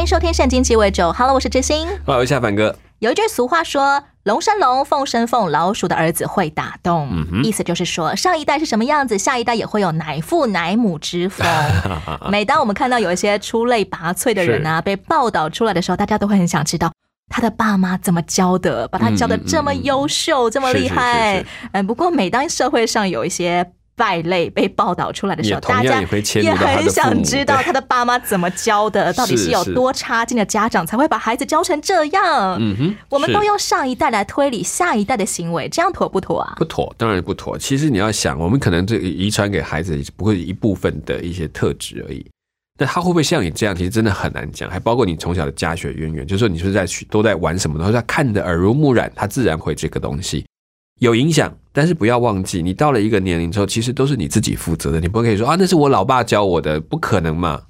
[0.00, 1.08] 欢迎收听《圣经鸡尾酒》。
[1.12, 1.86] Hello，我是知心。
[2.06, 2.74] 好，我是夏凡哥。
[3.00, 7.06] 有一句俗话说：“龙生龙，凤生凤，老鼠的儿子会打洞。
[7.12, 11.46] 嗯意思就是说，上一代是什么样子，下一代也会有乃父乃母之风。
[12.32, 16.90] 每当我们看到有一些出类拔萃的人啊被报道出来的时候，大家都会很想知道。
[17.28, 18.88] 他的爸妈怎么教的？
[18.88, 21.44] 把他教的这么优秀，这么厉害。
[21.72, 26.06] 嗯，不过每当社会上有一些败类被报道出来的时候，大家也
[26.54, 32.56] 很想知道他的爸妈怎么教的， 到底是有多差劲的家长才会把孩子教成这样。
[32.58, 36.54] 嗯哼，我们都用上一代来推理下一代的行为，这样妥不妥啊？
[36.56, 37.58] 不妥，当然不妥。
[37.58, 42.24] 其实你要想，我们可能这遗传给孩子不过一部分的一些特质而已。
[42.78, 43.76] 那他会不会像你这样？
[43.76, 50.46] 其实真的很难讲，还包括你从小的家学渊源，就是说你是在去都在玩什么，然后他看的耳濡目染，他自然会这个东西
[51.00, 51.54] 有影响。
[51.72, 54.98] 但是不要忘记，你到了一个年龄之后，其实都是你自己负责的。
[54.98, 57.62] 你不可以说啊，那是我老爸教我的，不可能嘛。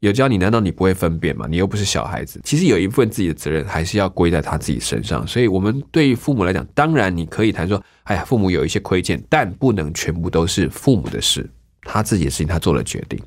[0.00, 1.46] 有教你，难道你不会分辨吗？
[1.48, 2.40] 你又不是小孩子。
[2.42, 5.26] 其实有一部分自己的责任还是要归在他自己身上。
[5.26, 11.48] 所以，我们对于父母来讲，当然你可以谈说，哎呀，父母有一些亏欠，但不能全部都是父母的事，
[11.82, 13.20] 他自己的事情他做了决定。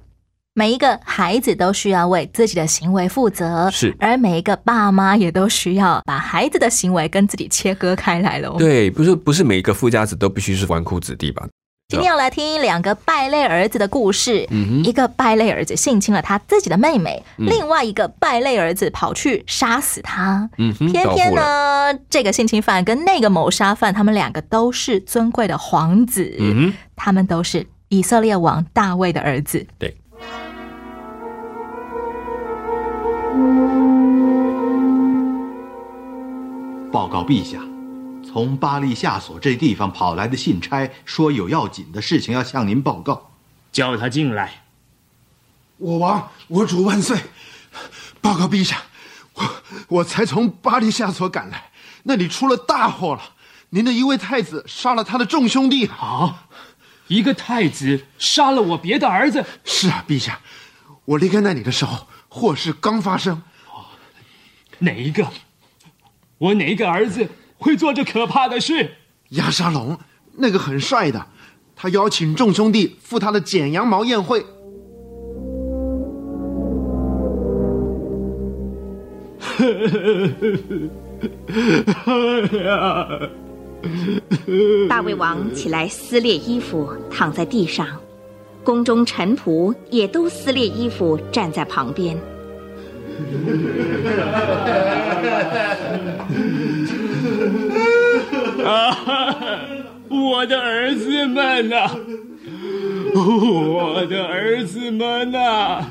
[0.57, 8.55] 每一个孩子都需要为自己的行为负责，是而每一个爸妈也都需要把孩子的行为跟自己切割开来喽。
[8.57, 11.45] 对，不是不是每一个富家子都必须是纨绔子弟吧？
[11.89, 14.47] 今天要来听两个败类儿子的故事。
[14.49, 20.49] 嗯一个败类儿子性侵了他自己的妹妹，另外一个败类儿子跑去杀死他。
[20.57, 29.67] 嗯，偏偏呢，这个性侵犯跟那个谋杀犯，他们两个都是尊贵的皇子，嗯，他们都是以色列王大卫的儿子。
[29.77, 29.95] 对，
[36.91, 37.59] 报告陛下，
[38.25, 43.31] 从巴利夏所这地方跑来的信差说有要紧的事情要向您报告。
[43.71, 44.63] 叫他进来。
[45.77, 47.19] 我王，我主万岁！
[48.21, 48.83] 报告陛下，
[49.33, 49.43] 我
[49.89, 51.69] 我才从巴黎夏所赶来，
[52.03, 53.21] 那里出了大祸了。
[53.71, 55.87] 您的一位太子杀了他的众兄弟。
[55.87, 56.47] 啊，
[57.07, 60.39] 一个太子杀了我别的儿子，是啊，陛下，
[61.03, 63.41] 我离开那里的时候，祸事刚发生。
[64.79, 65.25] 哪一个？
[66.37, 68.91] 我哪一个儿子会做这可怕的事？
[69.29, 69.97] 亚沙龙，
[70.33, 71.27] 那个很帅的，
[71.77, 74.45] 他邀请众兄弟赴他的剪羊毛宴会。
[84.89, 87.87] 大胃王起来撕裂衣服，躺在地上，
[88.65, 92.17] 宫中臣仆也都撕裂衣服，站在旁边。
[98.65, 98.97] 啊！
[100.09, 101.89] 我的儿子们呐、
[103.13, 105.85] 我的儿子们呐、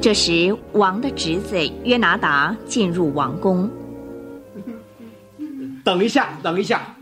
[0.00, 3.70] 这时，王的侄子约拿达进入王宫，
[5.84, 6.96] 等一下，等一下！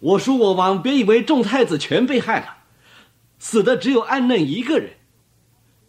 [0.00, 2.46] 我叔我王，别以为众太子全被害了，
[3.44, 4.94] 死的只有暗嫩一个人。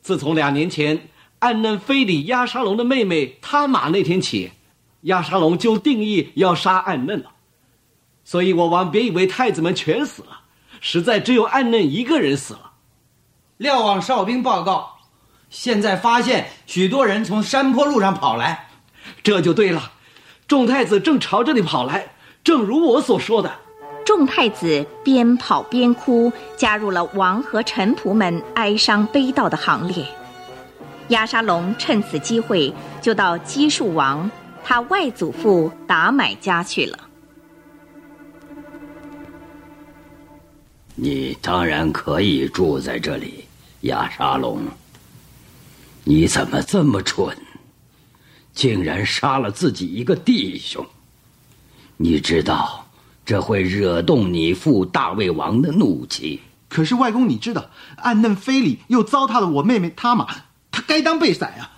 [0.01, 1.07] 自从两年前
[1.39, 4.51] 暗嫩非礼亚沙龙的妹妹他玛那天起，
[5.03, 7.31] 亚沙龙就定义要杀暗嫩了。
[8.25, 10.41] 所以我王别以为太子们全死了，
[10.81, 12.73] 实在只有暗嫩一个人死了。
[13.55, 14.97] 瞭望哨兵报告，
[15.49, 18.67] 现在发现许多人从山坡路上跑来，
[19.23, 19.93] 这就对了，
[20.45, 23.59] 众太子正朝这里跑来，正如我所说的。
[24.05, 30.05] 众太子边跑边哭，加入了王和臣仆们哀伤悲悼的行列。
[31.09, 34.29] 亚沙龙趁此机会就到基述王
[34.63, 36.99] 他外祖父达买家去了。
[40.95, 43.45] 你当然可以住在这里，
[43.81, 44.61] 亚沙龙。
[46.03, 47.35] 你怎么这么蠢，
[48.53, 50.85] 竟然杀了自己一个弟兄？
[51.97, 52.84] 你知道
[53.25, 56.41] 这会惹动你父大魏王的怒气。
[56.69, 60.27] 可是外公，你知道，暗嫩非礼又糟蹋了我妹妹他玛，
[60.71, 61.71] 她该当被宰啊！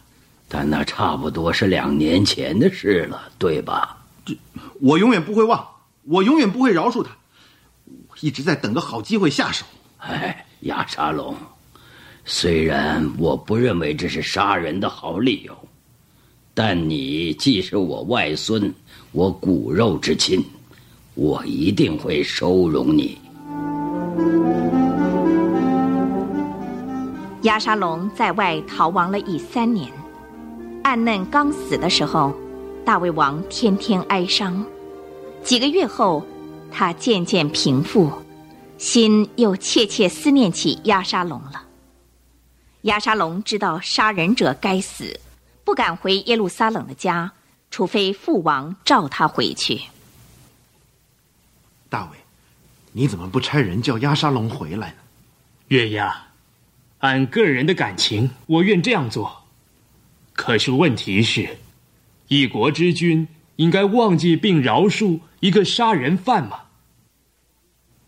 [0.50, 3.98] 但那差不多是两年前的事了，对吧？
[4.26, 4.36] 这
[4.82, 5.68] 我永远不会忘，
[6.04, 7.12] 我永远不会饶恕他。
[7.86, 9.66] 我一直在等个好机会下手。
[10.00, 11.36] 哎，亚沙龙，
[12.26, 15.56] 虽然我不认为这是杀人的好理由，
[16.54, 18.74] 但你既是我外孙，
[19.12, 20.44] 我骨肉之亲，
[21.18, 23.18] 我一定会收容你。
[27.42, 29.92] 亚沙龙在外逃亡了已三年，
[30.84, 32.32] 暗嫩刚死的时候，
[32.86, 34.64] 大卫王天天哀伤。
[35.42, 36.24] 几个月后，
[36.72, 38.12] 他渐渐平复，
[38.78, 41.64] 心又切切思念起亚沙龙了。
[42.84, 45.20] 亚沙龙知道杀人者该死，
[45.64, 47.32] 不敢回耶路撒冷的家，
[47.72, 49.82] 除非父王召他回去。
[51.98, 52.18] 大卫，
[52.92, 54.98] 你怎么不差人叫亚沙龙回来呢？
[55.70, 56.28] 月牙，
[57.00, 59.46] 按个人的感情，我愿这样做。
[60.34, 61.58] 可是问题是，
[62.28, 66.66] 一国之君应该忘记并饶恕一个杀人犯吗？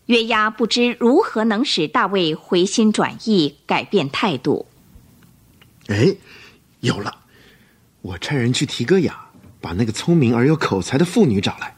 [0.06, 4.68] 月牙不知如何能使大卫回心转意、改变态度。
[5.88, 6.14] 哎，
[6.78, 7.24] 有了！
[8.02, 9.26] 我差人去提戈雅，
[9.60, 11.74] 把那个聪明而又口才的妇女找来。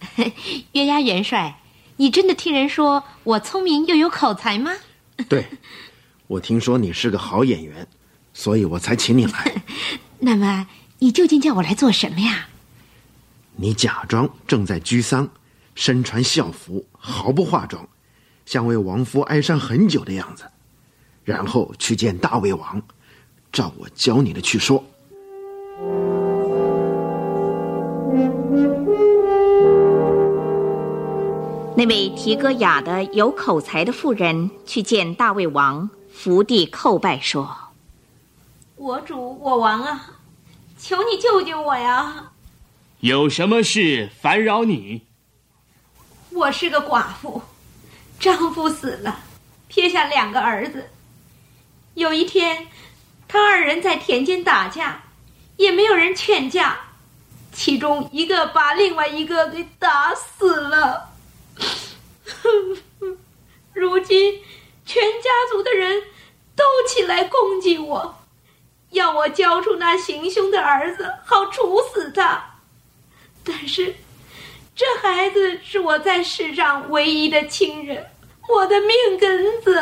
[0.72, 1.60] 约押元帅，
[1.96, 4.72] 你真的听人说我聪明又有口才吗？
[5.28, 5.46] 对，
[6.26, 7.86] 我听说你是个好演员，
[8.32, 9.62] 所以我才请你来。
[10.20, 10.66] 那么，
[10.98, 12.48] 你究竟叫我来做什么呀？
[13.56, 15.28] 你假装正在居丧，
[15.74, 17.88] 身穿校服，毫不化妆，
[18.46, 20.44] 像为亡夫哀伤很久的样子，
[21.24, 22.80] 然后去见大胃王，
[23.52, 24.84] 照我教你的去说。
[31.78, 37.56] 那位提戈雅的有口才的妇人去见大卫王，伏地叩拜说
[38.74, 40.10] ：“我主我王啊，
[40.76, 42.32] 求你救救我呀！
[42.98, 45.02] 有什么事烦扰你？
[46.30, 47.40] 我是个寡妇，
[48.18, 49.20] 丈夫死了，
[49.68, 50.90] 撇下两个儿子。
[51.94, 52.66] 有一天，
[53.28, 55.04] 他二人在田间打架，
[55.56, 56.76] 也没有人劝架，
[57.52, 61.07] 其中一个把另外一个给打死了。”
[63.72, 64.42] 如今，
[64.84, 66.02] 全家族的人
[66.56, 68.18] 都起来攻击我，
[68.90, 72.56] 要我交出那行凶的儿子，好处死他。
[73.44, 73.94] 但是，
[74.74, 78.10] 这孩子是我在世上唯一的亲人，
[78.48, 79.80] 我的命根子。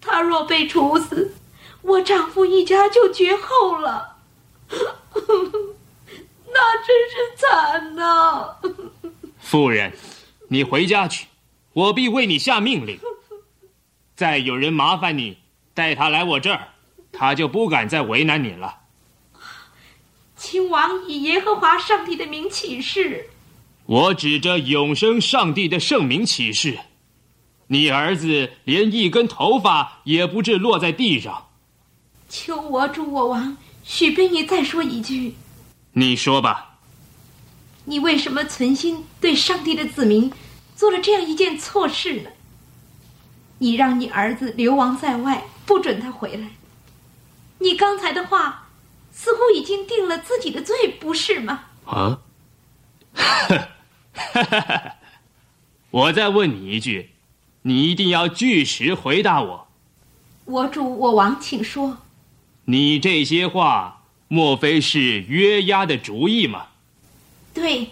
[0.00, 1.34] 他若被处死，
[1.82, 4.16] 我丈夫一家就绝后了。
[6.52, 8.56] 那真是惨呐！
[9.38, 9.92] 夫人。
[10.48, 11.26] 你回家去，
[11.72, 12.98] 我必为你下命令。
[14.14, 15.38] 再有人麻烦你
[15.74, 16.68] 带他来我这儿，
[17.12, 18.78] 他就不敢再为难你了。
[20.36, 23.30] 亲王以耶和华上帝的名起誓，
[23.86, 26.78] 我指着永生上帝的圣名起誓，
[27.68, 31.48] 你儿子连一根头发也不至落在地上。
[32.28, 35.34] 求我主我王许被你再说一句。
[35.92, 36.65] 你说吧。
[37.86, 40.30] 你为什么存心对上帝的子民
[40.76, 42.30] 做了这样一件错事呢？
[43.58, 46.50] 你让你儿子流亡在外，不准他回来。
[47.60, 48.68] 你刚才的话
[49.10, 51.64] 似乎已经定了自己的罪，不是吗？
[51.86, 52.20] 啊！
[55.90, 57.12] 我再问你一句，
[57.62, 59.68] 你一定要据实回答我。
[60.44, 61.98] 我主我王，请说。
[62.66, 66.66] 你这些话，莫非是约押的主意吗？
[67.56, 67.88] 对，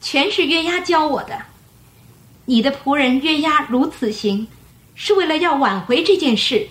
[0.00, 1.36] 全是约押教我的。
[2.44, 4.46] 你的仆人约押如此行，
[4.94, 6.68] 是为了要挽回这件事。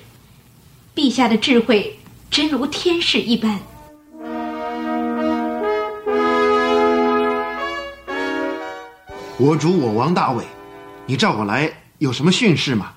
[0.95, 1.99] 陛下的智慧
[2.31, 3.59] 真如天使一般。
[9.37, 10.45] 我主我王大伟，
[11.07, 12.93] 你召我来有什么训示吗？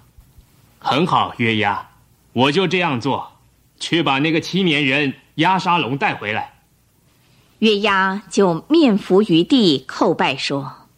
[0.78, 1.90] 很好，约押，
[2.32, 3.32] 我就这样做，
[3.80, 6.51] 去把那个青年人押沙龙带回来。
[7.62, 10.88] 约押就面伏于地叩拜说：“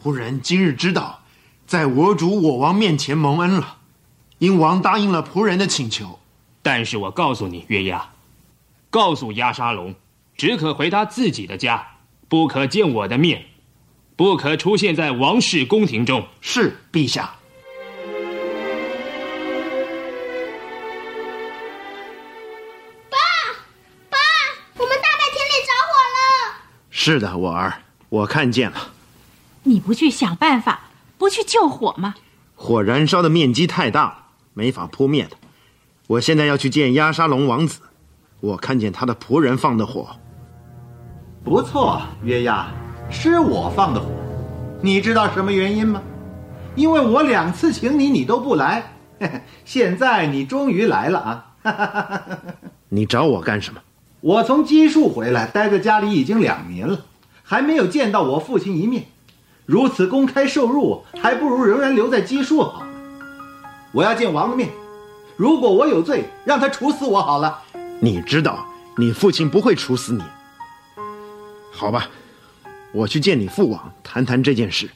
[0.00, 1.24] 仆人今日知道，
[1.66, 3.78] 在我主我王面前蒙恩了，
[4.38, 6.20] 因王答应了仆人的请求。
[6.62, 8.12] 但是我告诉你，约押，
[8.88, 9.96] 告诉押沙龙，
[10.36, 11.84] 只可回他自己的家，
[12.28, 13.46] 不可见我的面，
[14.14, 16.24] 不可出现在王室宫廷中。
[16.40, 17.34] 是陛下。”
[27.06, 27.74] 是的，我儿，
[28.08, 28.78] 我看见了。
[29.64, 30.84] 你不去想办法，
[31.18, 32.14] 不去救火吗？
[32.54, 34.16] 火燃烧的面积太大了，
[34.54, 35.36] 没法扑灭的。
[36.06, 37.80] 我现在要去见亚沙龙王子，
[38.40, 40.16] 我看见他的仆人放的火。
[41.44, 42.68] 不错，约亚，
[43.10, 44.08] 是我放的火。
[44.80, 46.02] 你知道什么原因吗？
[46.74, 48.82] 因为我两次请你，你都不来。
[49.66, 51.18] 现在你终于来了
[51.64, 52.22] 啊！
[52.88, 53.80] 你找我干什么？
[54.24, 56.98] 我从基数回来，待在家里已经两年了，
[57.42, 59.04] 还没有见到我父亲一面。
[59.66, 62.86] 如此公开受辱，还不如仍然留在基数好。
[63.92, 64.70] 我要见王的面，
[65.36, 67.60] 如果我有罪，让他处死我好了。
[68.00, 68.66] 你知道，
[68.96, 70.22] 你父亲不会处死你。
[71.70, 72.08] 好吧，
[72.94, 74.88] 我去见你父王，谈谈这件事。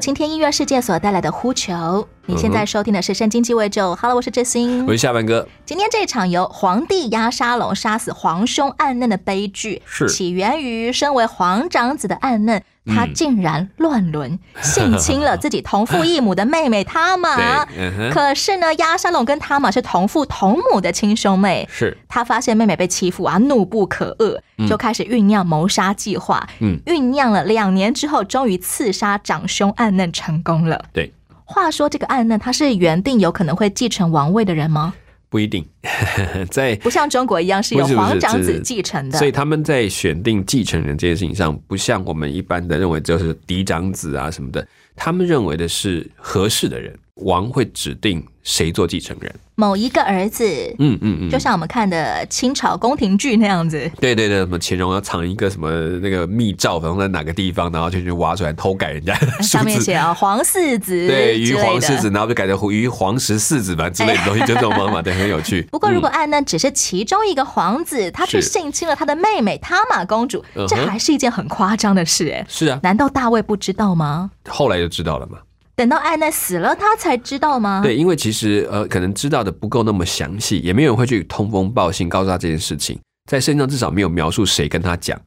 [0.00, 2.08] 晴天音乐世界所带来的呼求。
[2.24, 5.46] 你现在收听的是《圣经鸡尾酒》，Hello，我是志新，我是下半哥。
[5.66, 12.62] 今天这场由皇帝压沙龙杀死皇兄暗嫩的悲剧，是起源于身为皇长子的暗嫩，
[12.94, 17.64] 他嗯竟然乱伦、 性侵了自己同父异母的妹妹他玛。
[18.12, 21.68] 可是呢，亚沙龙跟他玛是同父同母的亲兄妹。
[21.72, 26.46] 是他发现妹妹被欺负啊，怒不可遏，嗯就开始酝酿谋杀计划。
[26.60, 30.84] 嗯酝酿了两年之后，终于刺杀长兄暗嫩成功了。
[30.92, 31.12] 对，
[31.44, 34.94] 话说这个暗嫩他是原定有可能会继承王位的人吗？
[35.30, 35.64] 不一定，
[36.50, 49.32] 在不像中国一样是由不是不是皇长子继承的，所以他们在选定继承人这件事情上，不像我们一般的认为就是嫡长子啊什么的，他们认为的是合适的人，王会指定谁做继承人。
[49.54, 50.44] 某一个儿子，
[50.78, 53.90] 嗯嗯嗯，就像我们看的清朝宫廷剧那样子。
[54.00, 59.84] 对对对，什么乾隆要藏一个什么那个密诏，放在哪个地方，然后就去挖出来偷改人家 上面字。
[59.84, 62.10] 写啊皇四子，对，于皇四子，。
[62.10, 65.60] 然后就改成于皇十四子吧之类的东西，就这种方法，对，很有趣。
[65.70, 72.42] 不过，如果按呢只是其中一个皇子，他去性侵了他的妹妹塔玛公主，这还是一件很夸张的事哎。
[72.48, 74.30] 是啊，难道大卫不知道吗？
[74.48, 75.36] 后来就知道了嘛。
[75.80, 77.80] 等到暗嫩死了，他才知道吗？
[77.82, 85.18] 对，因为其实呃，可能知道的不够那么详细，也没有人会去通风报信告诉他这件事情，在圣经上至少没有描述谁跟他讲。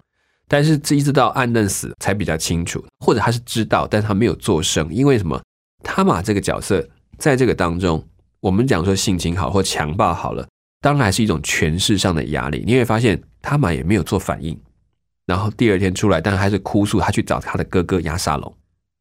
[0.47, 5.41] 但是这一直到暗嫩死才比较清楚，或者他是知道，但他没有作声，因为什么？
[5.83, 8.07] 他玛这个角色在这个当中，
[8.39, 10.47] 我们讲说性情好或强暴好了，
[10.81, 12.63] 当然是一种权势上的压力。
[12.63, 14.55] 你会发现他玛也没有做反应，
[15.25, 18.55] 然后第二天出来，但还是哭诉他去找他的哥哥亚沙龙。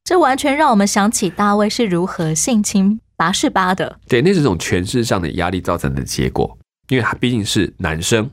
[0.05, 3.99] 这完全让我们想起大卫是如何性侵拔士巴的。
[4.09, 8.29] 对，那是种权势上的压力造成的结果，因为他毕竟是男生，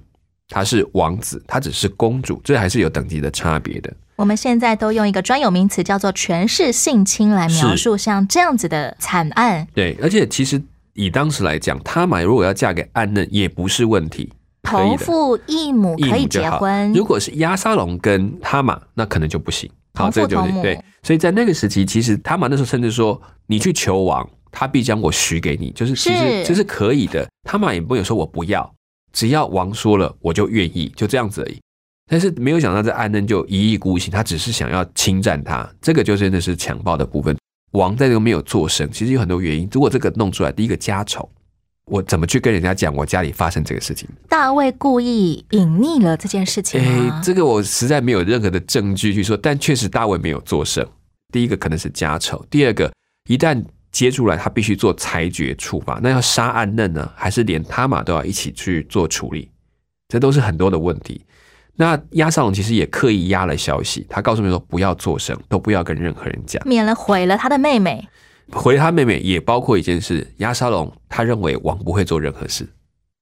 [0.47, 3.93] 他是王子，他只是公主，这还是有等级的差别的。
[4.15, 9.65] 我们现在都用一个专有名词叫做权势性侵来描述像这样子的惨案。
[9.73, 10.61] 对，而且其实
[10.93, 14.33] 以当时来讲，他玛如果要嫁给暗嫩也不是问题，
[14.63, 19.69] 同，父异母可以结婚，如果是亚沙龙跟他玛，那可能就不行。
[19.99, 20.81] 好，这个就对。
[21.03, 27.27] 所以在那个时期，其实他们那时候甚至说，你去求王，他必将我许给你，就是其实这是可以的。
[27.43, 28.73] 他们也不有说我不要，
[29.11, 31.59] 只要王说了，我就愿意，就这样子而已。
[32.09, 37.37] 但是没有想到，这暗嫩就一意孤行，他只是想要侵占他，这个就真的是强暴的部分。
[37.73, 39.69] 王在这个没有做声，其实有很多原因。
[39.71, 41.29] 如果这个弄出来，第一个家丑，
[41.89, 44.07] 我怎么去跟人家讲我家里发生这个事情？
[44.27, 50.87] 大卫故意隐匿了这件事情哎吗？，这个我实在没有任何的证据去说，但确实大卫没有做声。
[51.31, 52.91] 第一个可能是家丑，第二个
[53.29, 59.49] 一旦接出来，他必须做裁决处罚，那要杀暗嫩呢，还是连他玛都要一起去做处理？
[60.07, 61.25] 这都是很多的问题。
[61.75, 66.61] 那押沙龙其实也刻意压了消息，他告诉你说不要作声，都不要跟任何人讲。
[66.67, 68.07] 免了毁了他的妹妹。
[68.51, 72.67] 回他妹妹也包括一件事，亚沙龙他认为王不会做任何事。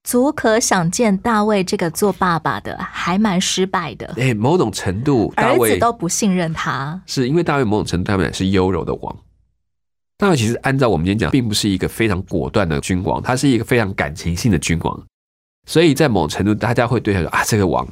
[0.03, 7.01] 足可想见，大卫这个做爸爸的还蛮失败的，哎，某种程度，大儿子卫都不信任他。
[7.05, 9.17] 是因为大卫某种程度他们是优柔的王。
[10.17, 15.03] 大卫其实按照我们今天讲，并不是一个非常果断的君王，他是一个非常感情性的君王。
[15.65, 17.85] 所以在某种程度，大家会对他说啊，这个王，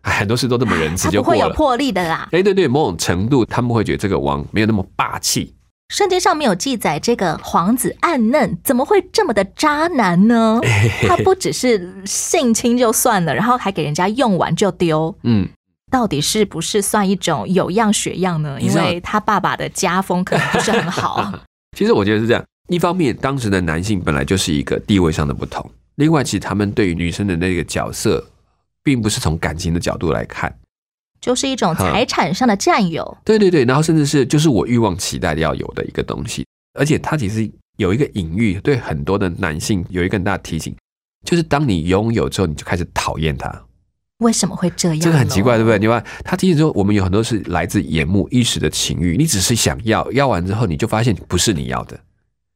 [0.00, 1.50] 哎，很多事都这么仁慈就不会有。
[1.50, 2.30] 魄力的啦。
[2.32, 5.54] 哎，对对，某种程度他们会觉得这个王没有那么霸气。
[5.88, 10.60] 圣经上面有记载这个皇子暗嫩怎么会这么的渣男呢？
[11.06, 15.48] 他不只是性侵就算了，然后还给人家用完就丢，嗯，
[15.90, 18.60] 到底是不是算一种有样学样呢？
[18.60, 21.32] 因为他爸爸的家风可能不是很好。
[21.78, 28.26] 其实我觉得是这样，一方面当时的男性本来就是一个地位上的不同，另外其实他们对于女生的那个角色，
[28.82, 30.52] 并不是从感情的角度来看。
[31.26, 33.18] 就是一种财产上的占有。
[33.24, 36.46] 对对对，然后甚至是就是我欲望期待要有的一个东西，
[36.78, 40.72] 而且它其实有一个隐喻，对很多的男性有一个很大的提醒，
[41.24, 43.52] 就是当你拥有之后，你就开始讨厌它。
[44.18, 45.00] 为什么会这样？
[45.00, 45.80] 这个很奇怪，对不对？
[45.80, 51.98] 你看，他提醒说，我们有很多是来自眼目一时的情欲，你只是想要，要完之后，你就发现不是你要的。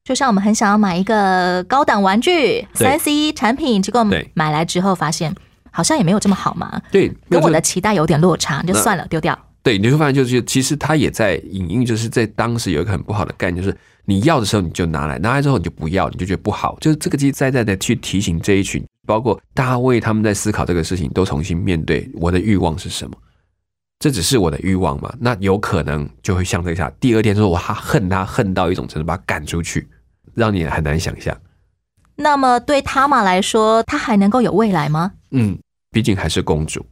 [0.05, 5.35] 就像我们很想要买一个高档玩具、三 C 产品，结果买来之后发现
[5.71, 9.39] 好像也没有这么好嘛，对，跟我的期待有点落差，就算了，丢掉。
[9.62, 23.15] 对，你会发现就是，其实他也在隐喻，就是在当时有一个很不好的概念，就是你要的时候你就拿来，拿来之后你就不要，你就觉得不好，就是这个其实在在的去提醒这一群，包括大卫他们在思考这个事情，都重新面对我的欲望是什么。
[23.99, 25.15] 这只是我的欲望嘛？
[25.21, 29.87] 那有可能就会像这下，第二天说我他恨他恨到一种程度，把他赶出去，
[30.35, 31.37] 让你很难想象。
[32.23, 35.12] 那么对塔玛来说，她还能够有未来吗？
[35.31, 35.59] 嗯，
[35.91, 36.85] 毕竟还是公主，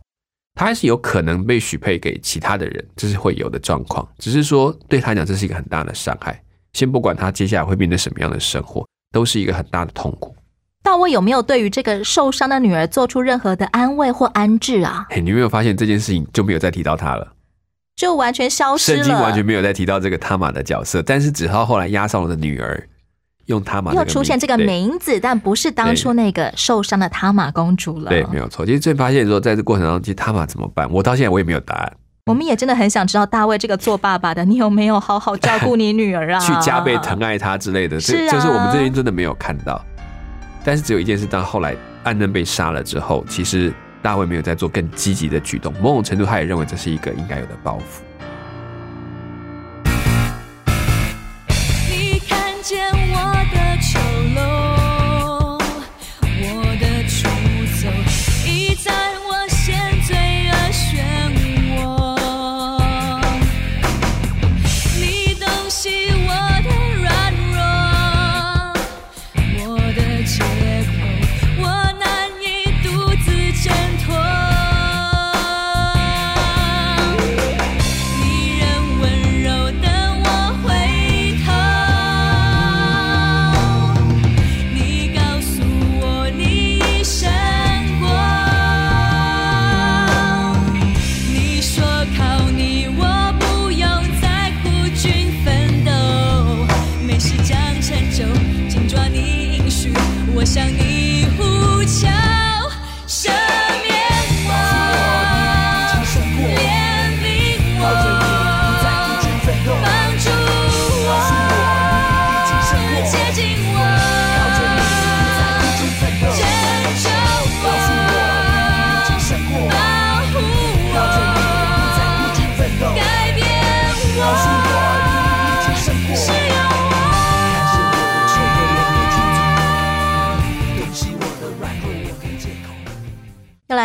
[0.55, 4.09] 她还是有可能被许配给其他的人，这是会有的状况。
[4.19, 6.43] 只是说对她来讲，这是一个很大的伤害。
[6.73, 10.35] 先不管她接下来会面对什么样的生活，都是一个很大的痛苦。
[10.83, 15.07] 大卫有没有对于这个受伤的女儿做出任何的安慰或安置啊？
[15.11, 17.35] 嘿，你有没有发现这件事情就没有再提到她了？
[17.97, 22.89] 就完全消失了，圣经完全没有再提到这个塔玛的角色，但是直到后来押上了的女儿
[23.49, 28.11] 用塔玛又出现这个名字，但不是当初那个受伤的塔玛公主了。
[28.11, 28.65] 对，没有错。
[28.65, 30.89] 其实最发现说，在这过程当中，其实塔玛怎么办？
[30.91, 31.93] 我到现在我也没有答案。
[32.27, 36.39] 我们也真的很想知道大卫这个做爸爸的，你有没有好好照顾你女儿啊？
[36.45, 39.83] 去加倍疼爱她之类的，这是啊就是我们这边真的没有看到。
[40.63, 48.05] 但是只有一件事，当后来安嫩被杀了之后，其实大卫没有在做更积极的举动，某种程度他也认为这是一个应该有的报复。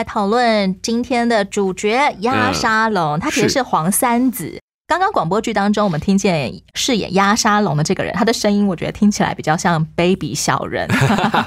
[0.03, 4.59] 来讨论今天的主角押沙龙，他其实是黄三子。
[4.85, 10.85] 刚刚广播剧当中，我们听见饰演押沙龙的这个人，他的声音我觉得听起来比较像 baby 小人，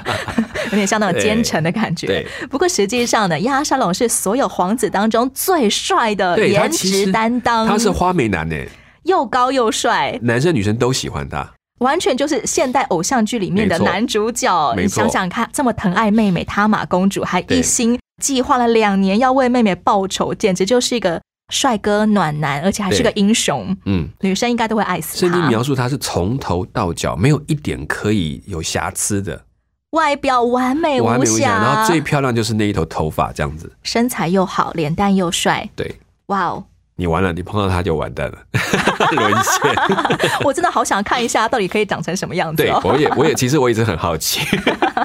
[0.71, 2.25] 有点像那种奸臣的感觉。
[2.49, 8.55] 不过实际上呢，押沙龙是所有皇子当中最帅的颜值担当，他是花美男呢，
[9.03, 11.47] 又高又帅，男生女生都喜欢他。
[11.77, 14.73] 完全就是现代偶像剧里面的男主角。
[14.75, 23.75] 你想想看，这么疼爱妹妹塔玛公主，还一心计划了两年要为妹妹报仇，简直就是一个帅哥暖男，而且还是个对英雄。
[23.85, 25.47] 嗯，女生应该都会爱死圣经他。
[25.47, 29.45] 描述他是从头到脚没有一点可以有瑕疵的。
[29.91, 33.71] 外表完美无完美无瑕，然后，最漂亮就是那一头头发这样子。
[33.83, 36.65] 身材又好，脸蛋又帅，对哇哦！
[36.99, 38.37] 你完了，你碰到他就完蛋了，
[39.15, 39.71] 沦陷。
[40.43, 44.41] 我真的好想看一下，到底可以长成什么样子对哦。，我也我也其实我一直很好奇。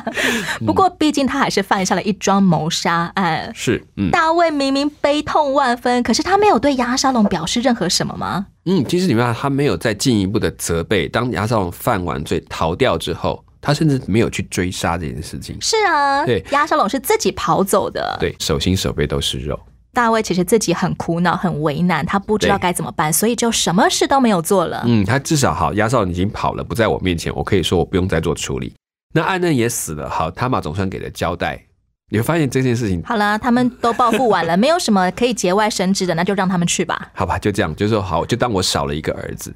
[0.65, 3.53] 不过，毕竟他还是犯下了一桩谋杀案。
[3.55, 8.47] 是，嗯大卫明明悲痛万分，可是他没有对亚沙龙表示任何什么吗？
[8.65, 15.57] 嗯，其实你看他没有再进一步的责备，当亚沙龙犯完罪逃掉之后，他甚至没有去追杀这件事情。
[15.61, 18.17] 是啊，对亚沙龙是自己跑走的。
[18.19, 19.61] 对，手心手背都是肉。
[19.93, 24.83] 大卫其实自己很苦恼、很为难，他不知道该怎么办，所以就什么事都没有做了。
[24.87, 28.75] 嗯，他至少好，亚沙龙已经跑了，不在我面前，我可以说我不用再做处理。
[29.15, 31.63] 那暗嫩也死了，好，他玛总算给了交代。
[32.11, 37.09] 你会发现这件事情，好了，他们都报复完了，没有什么可以节外生枝的，那就让他们去吧。
[37.15, 39.55] 好吧，就这样，就说好，就当我少了一个儿子，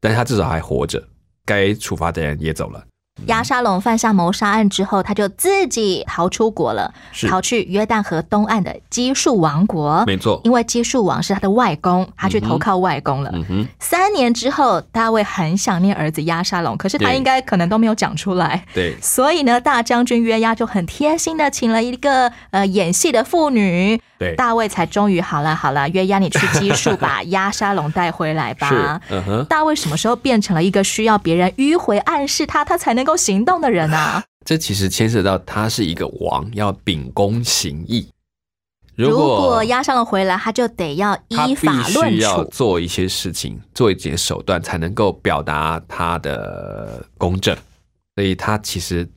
[0.00, 1.02] 但是他至少还活着，
[1.44, 2.82] 该处罚的人也走了。
[3.26, 6.92] 亚沙龙犯下谋杀案之后，他就自己逃出国了，
[7.28, 10.04] 逃去约旦河东岸的基述王国。
[10.06, 13.30] 没错因为基述王是他的外公，他去投靠外公了。
[13.34, 18.64] 嗯哼，三年之后，大卫很想念儿子亚沙龙，可是他应该可能都没有讲出来。
[18.72, 29.44] 对， 所以呢，大将军约押就很贴心的请了一个呃演戏的妇女，对大卫才终于好了好了，约押你去基述 把亚沙龙带回来吧是。，嗯哼。
[29.46, 34.22] 大卫什么时候变成了一个需要别人迂回暗示他，他才能够行动的人啊？
[34.44, 38.10] 这其实牵涉到他是一个王，要秉公行义。
[38.94, 42.50] 如果押上了回来，他就得要依法论须要处。
[42.50, 47.56] 做一些事情，做一些手段，才能够表达他的公正。
[48.14, 49.08] 所以他其实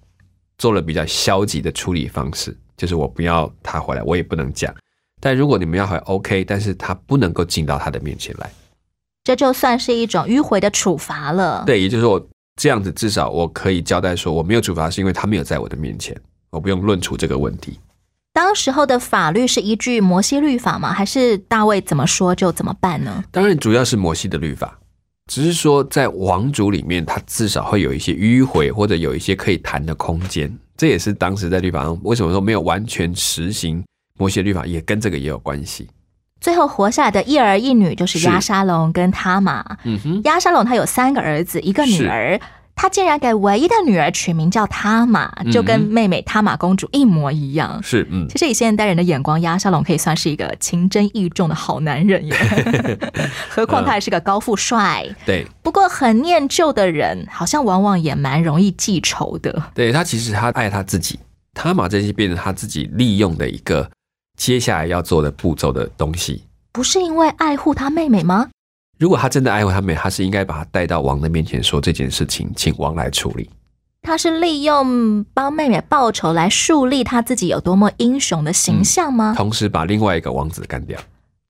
[0.58, 4.74] 做了比较消极的处理方式，就是我不要他回来，我也不能讲。
[5.20, 8.50] 但如果你们要回来，OK，但是他不能够进到他的面前来。
[9.24, 11.64] 这就算是一种迂回的处罚了。
[11.66, 12.24] 对，也就是说，
[12.62, 16.16] 这样子至少我可以交代说，我没有处罚是因为他没有在我的面前，
[16.52, 17.80] 我不用论处这个问题。
[18.34, 20.94] 当时候的法律是依据摩西律法吗？
[20.94, 23.24] 还是大卫怎么说就怎么办呢？
[23.32, 24.78] 当然，主要是摩西的律法，
[25.26, 30.56] 只是说在王族里面，他至少会有一些迂回或者有一些可以谈的空间。
[30.78, 33.84] 这也是当时在律法上为什么说没有完全实行
[34.20, 35.88] 摩西律法，也跟这个也有关系。
[36.42, 39.64] 最后活下来的一儿一女就是是亚沙龙跟他玛。
[39.84, 42.40] 嗯哼，亚沙龙他有三个儿子，一个女儿，
[42.76, 47.80] 他竟然给唯一的女儿取名叫塔玛，嗯就跟妹妹塔玛公主一模一样。
[47.84, 52.36] 是嗯，其实以现代人的眼光，亚沙龙可以算是一个情真意重的好男人耶，
[53.48, 55.06] 何况他还是个高富帅。
[55.26, 59.62] 对不过很念旧的人，好像往往也蛮容易记仇的。
[59.76, 61.20] 对，他其实他爱他自己，
[61.54, 63.88] 塔玛这些变成他自己利用的一个
[64.42, 66.44] 接下来要做的步骤的东西。
[66.72, 68.50] 不是因为爱护他妹妹吗？
[68.98, 73.48] 如果他真的爱护他妹，他是应该把他带到王的面前说这件事情，请王来处理。
[74.02, 79.36] 他是利用帮妹妹报仇来树立他自己有多么英雄的形象吗？
[79.38, 81.00] 同时把另外一个王子干掉，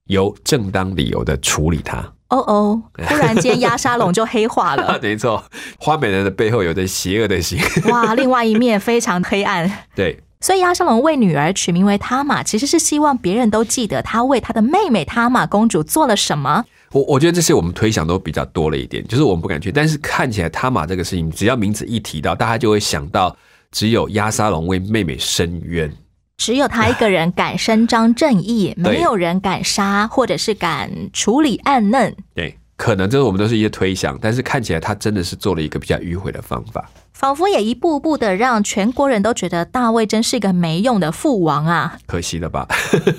[0.07, 1.99] 由正当理由的处理他。
[2.27, 5.41] 哦哦，忽然间压沙龙就黑化了， 没错，
[5.79, 7.57] 花美人的背后有着邪恶的心。
[7.89, 9.71] 哇，另外一面非常黑暗。
[9.95, 16.65] 对，所以亚沙龙为女儿取名为塔玛，其实是希望别人都记得他为他的妹妹塔玛公主做了什么。
[16.91, 23.33] 我我觉得这些我们推想都比较多了一点，就是我们不敢去，但是看起来塔玛这个事情，只要名字一提到，大家就会想到
[23.71, 25.89] 只有亚沙龙为妹妹伸冤。
[26.37, 32.15] 只有他一个人敢伸张正义， 没有人敢杀，或者是敢处理暗嫩。
[32.33, 36.89] 对，可能这是我们都是一些推想，但是看起来他真的是做了一个比较迂回的方法。
[37.13, 41.99] 仿佛也一步步的让全国人都觉得大卫真是一个没用的父王啊！
[42.07, 42.67] 可惜了吧？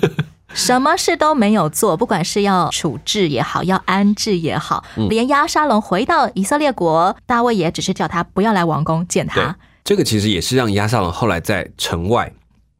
[0.53, 9.55] 什么事都没有做，不管是要处置也好，要安置也好，嗯连押沙龙回到以色列国，大卫也只是叫他不要来王宫见他。
[9.85, 12.29] 这个其实也是让押沙龙后来在城外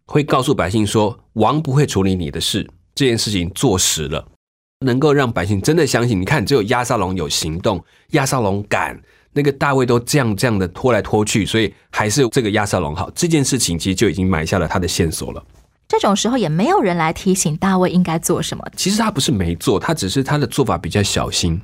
[0.05, 4.27] 会告诉百姓说，王不会处理你的事，这件事情坐实了，
[4.83, 6.19] 能够让百姓真的相信。
[6.21, 9.01] 你看，只有亚沙龙有行动，亚沙龙敢，
[9.33, 13.09] 那个大卫都这样这样的拖来拖去，所以还是这个亚沙龙好。
[13.15, 15.43] 这件事情其实就已经埋下了他的线索了。
[15.87, 18.65] 这种时候也没有人来提醒大卫应该做什么。
[18.75, 21.61] 其实他不是没做，他只是他的做法比较小心，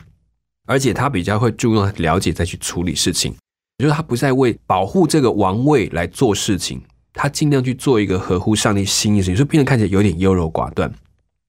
[0.67, 3.34] 而且他比较会注重了解再去处理事情，
[3.79, 6.79] 就是他不再为保护这个王位来做事情，
[7.13, 10.93] 他尽量去做一个合乎上帝心意的事情，所以变得看起来有点优柔寡断，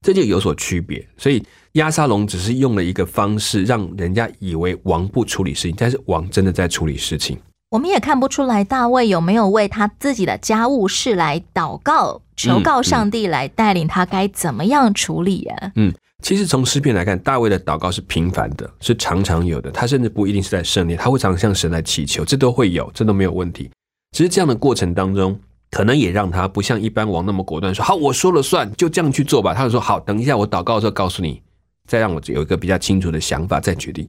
[0.04, 1.06] 这就有所区别。
[1.16, 7.38] 所以压沙龙只是用了一个方式，让人家以为王不处理事情，但是王真的在处理事情。
[7.70, 15.70] 我们也看不出来大卫有没有为他自己的家务事来祷告、求告上帝来带领他该怎么样处理啊？
[15.76, 19.70] 嗯，其实从诗篇来看，大卫的祷告是频繁的，是常常有的。
[19.70, 23.70] 他甚至不一定是在圣殿，他会常常向神来祈求，这都会有，这都没有问题。
[24.10, 25.38] 其实这样的过程当中，
[25.70, 29.54] 可能也让他不像一般王那么果断说好，我说了算，就这样去做吧。
[29.54, 31.40] 他就说好，等一下我祷告的时候告诉你，
[31.87, 34.06] 再让我有一个比较清楚的想法再决定。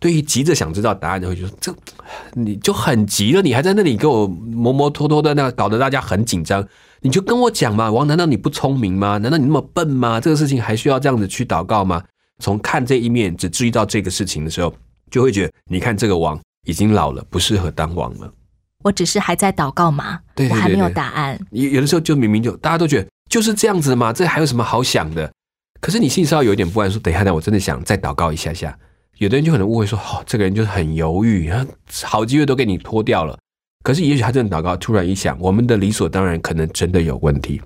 [0.00, 1.74] 对于急着想知道答案的，会就说这
[2.34, 6.66] 你就很急了，你还在那里给我磨磨拖拖的，那搞得大家很紧张。
[7.00, 9.18] 你就跟我讲嘛，王，难道你不聪明吗？
[9.18, 10.20] 难道你那么笨吗？
[10.20, 12.02] 这个事情还需要这样子去祷告吗？
[12.40, 14.72] 从看这一面只注意到这个事情的时候，
[15.10, 18.32] 就会觉得，你看这个王已经老了，不适合当王了。
[18.88, 21.38] 我只是还在祷告嘛，对对对我还没有答案。
[21.50, 25.30] 有有的时候就明明就大家都觉得就是这样子嘛，这还有什么好想的？
[25.78, 28.76] 可是你心里稍微有一点不安，说等一下，呢我真的想再祷告一下下。
[29.18, 31.66] 有的人就可能误会说，哦，这个人就是很犹豫，他
[32.04, 33.38] 好机会都给你拖掉了。
[33.84, 37.60] 可是也许他真的祷告，突然一想，我们的理所当然可能真的有问题。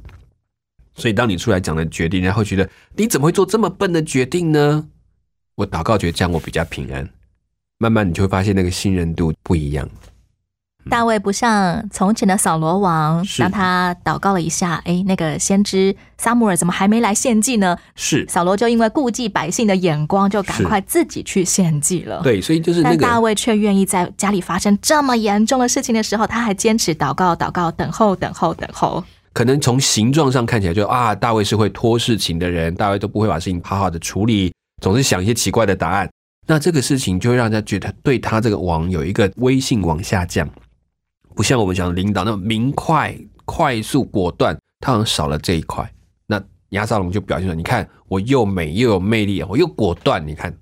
[0.97, 4.89] 所以当你出来讲的决定，然后觉得你怎么会做这么笨的决定呢？
[5.55, 7.09] 我祷告觉得这样我比较平安。
[7.79, 9.89] 慢慢你就会发现那个信任度不一样。
[10.91, 17.77] 大卫不像从前的扫罗王，让他祷告了一下，哎，那个先知撒母耳怎么还没来献祭呢？
[17.95, 22.21] 是扫罗就因为顾忌百姓的眼光，就赶快自己去献祭了。
[22.23, 29.03] 对，所以就是那但大卫却愿意在家里发生这么严重的事情的时候，他还坚持祷告、祷告、等候、等候、等候。
[29.33, 36.11] 可能从形状上看起来就啊，大卫是会拖事情的人，大卫都不会把事情好好的处理，总是想一些奇怪的答案。
[36.47, 40.47] 那这个事情就会让人家觉得对他这个王有一个威信往下降，
[41.35, 45.91] 不像我们讲的领导那么明快、快速、果断，他好像少了这一块。
[46.27, 50.55] 那亚撒龙就表现出，你看我又美又有魅力，我又果断，你看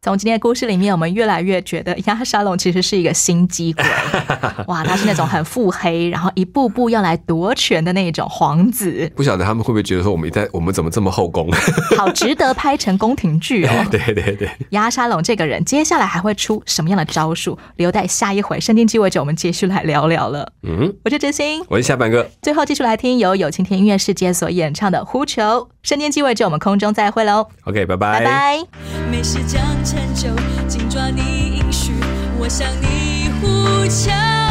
[0.00, 3.84] 从今天的故事里面，我们越来越觉得亚沙龙其实是一个心机鬼，
[4.68, 11.50] 哇，他是那种很腹黑，然后一步步要来夺权的那种皇子，不晓得他们会不会觉得说我们在我们怎么这么后宫？
[11.98, 13.70] 好值得拍成宫廷剧哦。
[13.90, 17.58] 对 对对，亚沙龙这个人，接下来还会出什么样的招数？
[17.74, 20.52] 留待下一回《圣经鸡尾酒》我们继续来聊聊了。
[20.62, 22.30] 嗯，我是真心，我是下半个。
[22.40, 25.42] 最后继续来听由有晴天音乐世界所演唱的《呼求》。
[25.82, 28.58] 《圣经鸡尾酒》我们空中再会喽，OK，拜拜拜。
[29.10, 29.22] 美
[29.88, 30.28] 成就，
[30.68, 31.94] 紧抓你应许，
[32.38, 34.47] 我向你呼求。